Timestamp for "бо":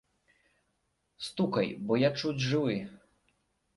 1.91-2.03